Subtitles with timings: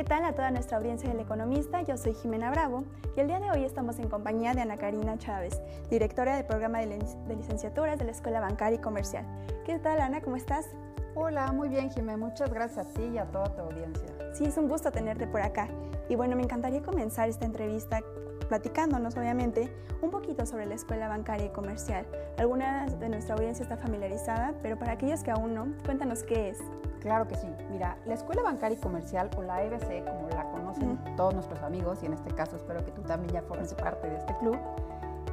[0.00, 1.82] ¿qué tal a toda nuestra audiencia del Economista?
[1.82, 5.18] Yo soy Jimena Bravo y el día de hoy estamos en compañía de Ana Karina
[5.18, 5.60] Chávez,
[5.90, 9.26] directora del programa de, licenciaturas de la Escuela Bancaria y Comercial.
[9.66, 10.22] ¿Qué tal, Ana?
[10.22, 10.70] ¿Cómo estás?
[11.14, 12.16] Hola, muy bien, Jimena.
[12.16, 14.08] Muchas gracias a ti y a toda tu audiencia.
[14.32, 15.68] Sí, es un gusto tenerte por acá.
[16.08, 18.00] Y bueno, me encantaría comenzar esta entrevista
[18.48, 19.70] platicándonos, obviamente,
[20.00, 22.06] un poquito sobre la Escuela Bancaria y Comercial.
[22.38, 26.58] Alguna de nuestra audiencia está familiarizada, pero para aquellos que aún no, cuéntanos qué es.
[27.00, 27.48] Claro que sí.
[27.70, 32.02] Mira, la Escuela Bancaria y Comercial, o la EBC, como la conocen todos nuestros amigos,
[32.02, 34.58] y en este caso espero que tú también ya formes parte de este club,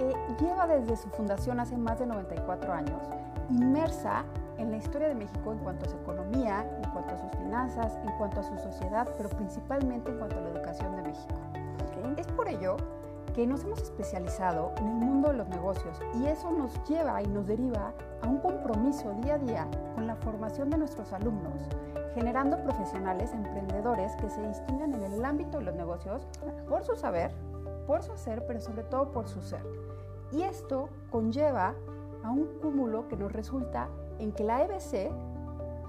[0.00, 3.00] eh, lleva desde su fundación hace más de 94 años
[3.50, 4.24] inmersa
[4.58, 7.96] en la historia de México en cuanto a su economía, en cuanto a sus finanzas,
[8.04, 11.34] en cuanto a su sociedad, pero principalmente en cuanto a la educación de México.
[12.16, 12.76] Es por ello
[13.34, 17.26] que nos hemos especializado en el mundo de los negocios y eso nos lleva y
[17.26, 17.92] nos deriva
[18.22, 21.62] a un compromiso día a día con la formación de nuestros alumnos,
[22.14, 26.26] generando profesionales emprendedores que se distingan en el ámbito de los negocios
[26.68, 27.32] por su saber,
[27.86, 29.64] por su hacer, pero sobre todo por su ser.
[30.30, 31.74] Y esto conlleva
[32.22, 35.10] a un cúmulo que nos resulta en que la EBC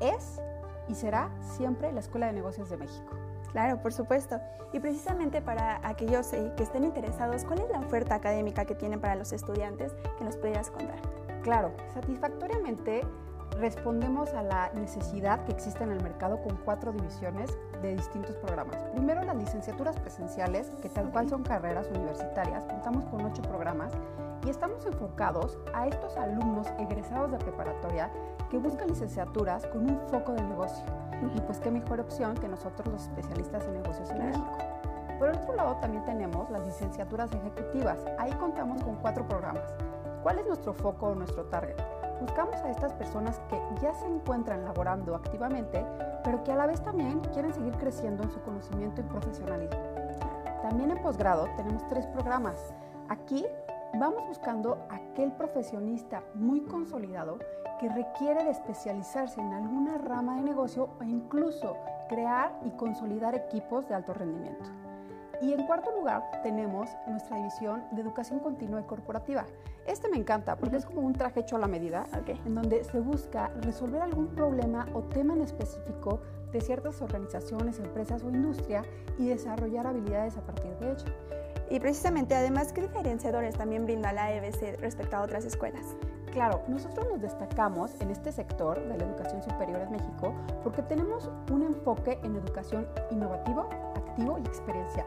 [0.00, 0.40] es
[0.88, 3.25] y será siempre la Escuela de Negocios de México.
[3.56, 4.38] Claro, por supuesto.
[4.74, 9.14] Y precisamente para aquellos que estén interesados, ¿cuál es la oferta académica que tienen para
[9.14, 10.98] los estudiantes que nos pudieras contar?
[11.42, 13.00] Claro, satisfactoriamente
[13.58, 18.76] respondemos a la necesidad que existe en el mercado con cuatro divisiones de distintos programas.
[18.92, 22.62] Primero, las licenciaturas presenciales, que tal cual son carreras universitarias.
[22.64, 23.90] Contamos con ocho programas
[24.44, 28.10] y estamos enfocados a estos alumnos egresados de preparatoria
[28.50, 30.84] que buscan licenciaturas con un foco de negocio.
[31.34, 34.58] Y pues qué mejor opción que nosotros los especialistas en negocios en México.
[35.18, 37.98] Por otro lado, también tenemos las licenciaturas ejecutivas.
[38.18, 39.64] Ahí contamos con cuatro programas.
[40.22, 41.76] ¿Cuál es nuestro foco o nuestro target?
[42.20, 45.84] Buscamos a estas personas que ya se encuentran laborando activamente,
[46.24, 49.78] pero que a la vez también quieren seguir creciendo en su conocimiento y profesionalismo.
[50.62, 52.74] También en posgrado tenemos tres programas.
[53.08, 53.46] Aquí
[53.98, 57.38] vamos buscando aquel profesionista muy consolidado
[57.80, 61.76] que requiere de especializarse en alguna rama de negocio o incluso
[62.08, 64.64] crear y consolidar equipos de alto rendimiento.
[65.42, 69.44] Y en cuarto lugar tenemos nuestra división de educación continua y corporativa.
[69.86, 73.00] Este me encanta porque es como un traje hecho a la medida, en donde se
[73.00, 76.20] busca resolver algún problema o tema en específico
[76.52, 78.82] de ciertas organizaciones, empresas o industria
[79.18, 81.45] y desarrollar habilidades a partir de ello.
[81.68, 85.96] Y precisamente, además, ¿qué diferenciadores también brinda la EBC respecto a otras escuelas?
[86.32, 91.30] Claro, nosotros nos destacamos en este sector de la educación superior en México porque tenemos
[91.50, 95.06] un enfoque en educación innovativo, activo y experiencial.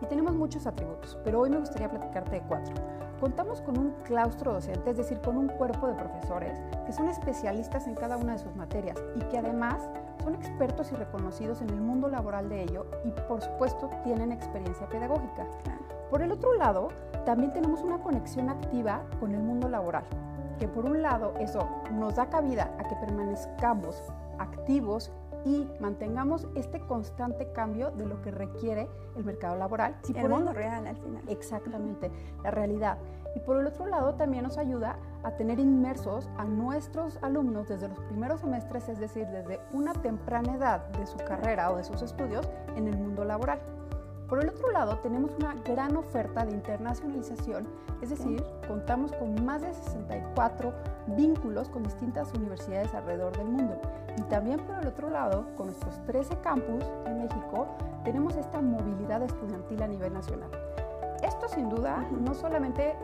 [0.00, 2.74] Y tenemos muchos atributos, pero hoy me gustaría platicarte de cuatro.
[3.20, 7.86] Contamos con un claustro docente, es decir, con un cuerpo de profesores que son especialistas
[7.86, 9.82] en cada una de sus materias y que además
[10.22, 14.88] son expertos y reconocidos en el mundo laboral de ello y por supuesto tienen experiencia
[14.88, 15.46] pedagógica.
[16.10, 16.88] Por el otro lado,
[17.24, 20.04] también tenemos una conexión activa con el mundo laboral,
[20.58, 24.02] que por un lado eso nos da cabida a que permanezcamos
[24.38, 25.12] activos
[25.44, 29.96] y mantengamos este constante cambio de lo que requiere el mercado laboral.
[30.14, 31.22] El mundo real al final.
[31.28, 32.10] Exactamente,
[32.42, 32.98] la realidad.
[33.36, 37.88] Y por el otro lado también nos ayuda a tener inmersos a nuestros alumnos desde
[37.88, 42.02] los primeros semestres, es decir, desde una temprana edad de su carrera o de sus
[42.02, 43.60] estudios en el mundo laboral.
[44.30, 47.66] Por el otro lado, tenemos una gran oferta de internacionalización,
[48.00, 50.72] es decir, contamos con más de 64
[51.16, 53.80] vínculos con distintas universidades alrededor del mundo.
[54.16, 57.66] Y también por el otro lado, con nuestros 13 campus en México,
[58.04, 60.50] tenemos esta movilidad estudiantil a nivel nacional.
[61.24, 62.94] Esto sin duda no solamente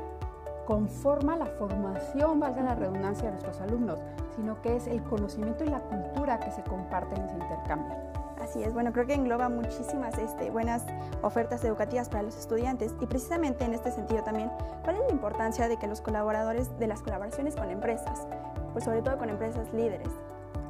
[0.64, 3.98] conforma la formación, valga la redundancia, de nuestros alumnos,
[4.36, 8.25] sino que es el conocimiento y la cultura que se comparten y se intercambian.
[8.46, 10.84] Así es, bueno, creo que engloba muchísimas este, buenas
[11.20, 14.52] ofertas educativas para los estudiantes y precisamente en este sentido también,
[14.84, 18.28] ¿cuál es la importancia de que los colaboradores, de las colaboraciones con empresas,
[18.72, 20.10] pues sobre todo con empresas líderes?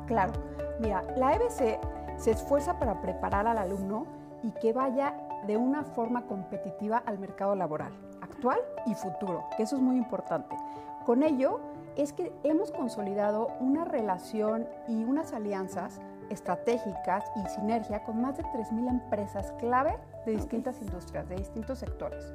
[0.06, 0.32] Claro,
[0.80, 1.78] mira, la EBC
[2.16, 4.06] se esfuerza para preparar al alumno
[4.42, 5.14] y que vaya
[5.46, 7.92] de una forma competitiva al mercado laboral,
[8.22, 10.56] actual y futuro, que eso es muy importante.
[11.04, 11.60] Con ello
[11.94, 16.00] es que hemos consolidado una relación y unas alianzas
[16.30, 22.32] estratégicas y sinergia con más de 3.000 empresas clave de distintas industrias, de distintos sectores.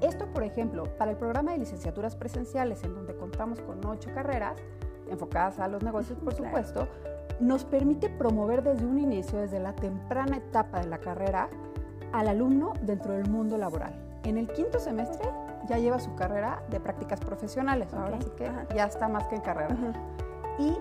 [0.00, 4.58] Esto, por ejemplo, para el programa de licenciaturas presenciales, en donde contamos con ocho carreras
[5.10, 6.88] enfocadas a los negocios, por supuesto,
[7.40, 11.48] nos permite promover desde un inicio, desde la temprana etapa de la carrera,
[12.12, 13.94] al alumno dentro del mundo laboral.
[14.24, 15.28] En el quinto semestre
[15.68, 19.40] ya lleva su carrera de prácticas profesionales, ahora sí que ya está más que en
[19.42, 19.76] carrera.
[20.58, 20.76] Y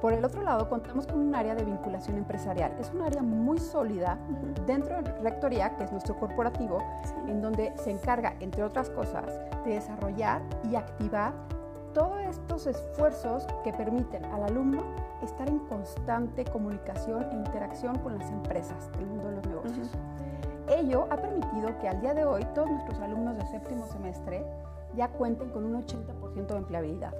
[0.00, 2.72] Por el otro lado, contamos con un área de vinculación empresarial.
[2.78, 4.16] Es un área muy sólida
[4.64, 6.78] dentro de Rectoría, que es nuestro corporativo,
[7.26, 9.26] en donde se encarga, entre otras cosas,
[9.64, 10.40] de desarrollar
[10.70, 11.32] y activar
[11.94, 14.84] todos estos esfuerzos que permiten al alumno
[15.22, 19.90] estar en constante comunicación e interacción con las empresas del mundo de los negocios.
[20.68, 24.44] Ello ha permitido que al día de hoy todos nuestros alumnos de séptimo semestre
[24.94, 27.14] ya cuenten con un 80% de empleabilidad.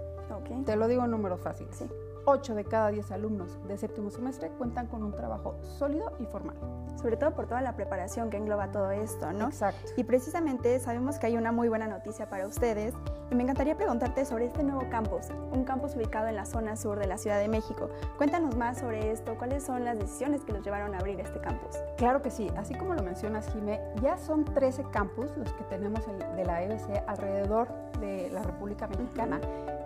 [0.65, 1.75] Te lo digo en números fáciles.
[1.75, 1.89] Sí.
[2.25, 6.57] 8 de cada 10 alumnos de séptimo semestre cuentan con un trabajo sólido y formal.
[7.01, 9.47] Sobre todo por toda la preparación que engloba todo esto, ¿no?
[9.47, 9.93] Exacto.
[9.97, 12.95] Y precisamente sabemos que hay una muy buena noticia para ustedes
[13.35, 17.07] me encantaría preguntarte sobre este nuevo campus, un campus ubicado en la zona sur de
[17.07, 17.91] la Ciudad de México.
[18.17, 21.77] Cuéntanos más sobre esto, cuáles son las decisiones que los llevaron a abrir este campus.
[21.97, 26.01] Claro que sí, así como lo mencionas, Jimé, ya son 13 campus los que tenemos
[26.07, 27.69] de la EBC alrededor
[28.01, 29.41] de la República Mexicana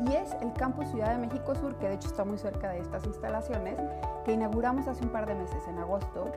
[0.06, 2.80] y es el campus Ciudad de México Sur, que de hecho está muy cerca de
[2.80, 3.76] estas instalaciones,
[4.24, 6.30] que inauguramos hace un par de meses, en agosto,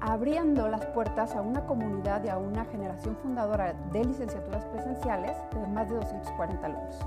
[0.00, 5.66] abriendo las puertas a una comunidad y a una generación fundadora de licenciaturas presenciales de
[5.66, 6.98] más de 240 alumnos.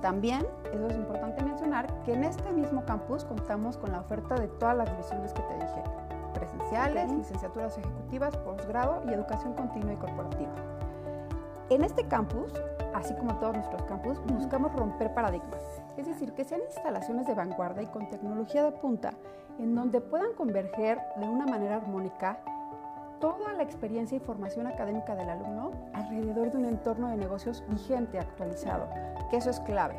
[0.00, 4.46] También, eso es importante mencionar, que en este mismo campus contamos con la oferta de
[4.46, 5.82] todas las divisiones que te dije,
[6.34, 10.52] presenciales, licenciaturas ejecutivas, posgrado y educación continua y corporativa.
[11.70, 12.52] En este campus,
[12.94, 17.82] así como todos nuestros campus, buscamos romper paradigmas, es decir, que sean instalaciones de vanguardia
[17.82, 19.14] y con tecnología de punta,
[19.58, 22.38] en donde puedan converger de una manera armónica
[23.20, 28.20] toda la experiencia y formación académica del alumno alrededor de un entorno de negocios vigente,
[28.20, 28.88] actualizado,
[29.28, 29.96] que eso es clave.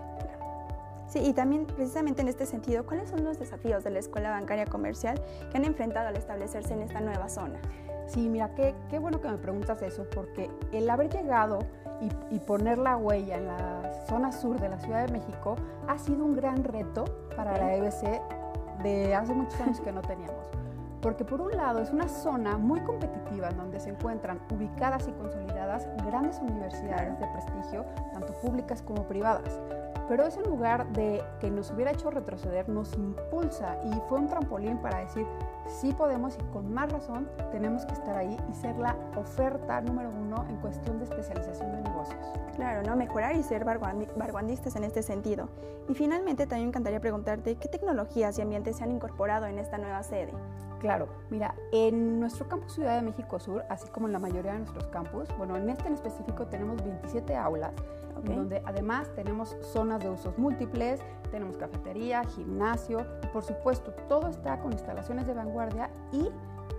[1.07, 4.65] Sí, y también precisamente en este sentido, ¿cuáles son los desafíos de la escuela bancaria
[4.65, 5.19] comercial
[5.51, 7.59] que han enfrentado al establecerse en esta nueva zona?
[8.05, 11.59] Sí, mira, qué, qué bueno que me preguntas eso, porque el haber llegado
[12.01, 15.55] y, poner la huella en la zona sur de la Ciudad de México
[15.87, 17.05] ha sido un gran reto
[17.35, 18.21] para la EBC
[18.83, 20.45] de hace muchos años que no teníamos.
[21.01, 25.11] Porque por un lado es una zona muy competitiva en donde se encuentran ubicadas y
[25.11, 29.59] consolidadas grandes universidades de prestigio, tanto públicas como privadas
[30.09, 34.79] pero ese lugar de que nos hubiera hecho retroceder nos impulsa y fue un trampolín
[34.79, 35.25] para decir,
[35.67, 40.09] sí podemos y con más razón tenemos que estar ahí y ser la oferta número
[40.09, 42.19] uno en cuestión de especialización de negocios.
[42.55, 42.95] Claro, ¿no?
[42.95, 45.47] Mejorar y ser barguandistas en este sentido.
[45.87, 49.77] Y finalmente también me encantaría preguntarte qué tecnologías y ambientes se han incorporado en esta
[49.77, 50.33] nueva sede.
[50.79, 54.59] Claro, mira, en nuestro campus Ciudad de México Sur, así como en la mayoría de
[54.59, 57.73] nuestros campus, bueno, en este en específico tenemos 27 aulas
[58.23, 64.59] donde además tenemos zonas de usos múltiples, tenemos cafetería, gimnasio y por supuesto todo está
[64.59, 66.29] con instalaciones de vanguardia y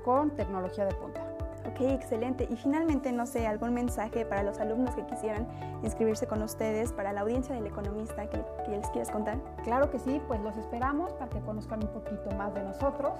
[0.04, 1.29] con tecnología de punta.
[1.70, 2.48] Ok, excelente.
[2.50, 5.46] Y finalmente, no sé, algún mensaje para los alumnos que quisieran
[5.82, 9.38] inscribirse con ustedes, para la audiencia del economista que, les quieras contar.
[9.64, 13.12] Claro que sí, pues los esperamos para que conozcan un poquito más de nosotros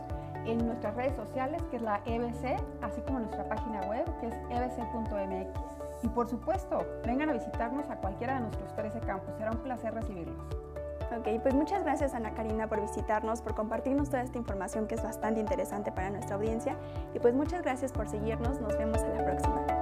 [0.47, 4.35] en nuestras redes sociales, que es la EBC, así como nuestra página web, que es
[4.51, 5.61] ebc.mx.
[6.03, 9.35] Y por supuesto, vengan a visitarnos a cualquiera de nuestros 13 campus.
[9.37, 10.70] Será un placer recibirlos.
[11.17, 15.03] Ok, pues muchas gracias Ana Karina por visitarnos, por compartirnos toda esta información que es
[15.03, 16.77] bastante interesante para nuestra audiencia.
[17.15, 18.61] Y pues muchas gracias por seguirnos.
[18.61, 19.80] Nos vemos a la próxima.